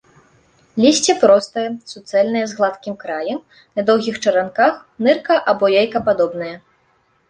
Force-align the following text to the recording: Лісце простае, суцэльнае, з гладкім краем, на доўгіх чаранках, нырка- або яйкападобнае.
Лісце 0.85 1.13
простае, 1.23 1.65
суцэльнае, 1.91 2.43
з 2.53 2.57
гладкім 2.61 2.95
краем, 3.05 3.39
на 3.79 3.89
доўгіх 3.93 4.15
чаранках, 4.27 4.85
нырка- 5.05 5.43
або 5.53 5.75
яйкападобнае. 5.81 6.55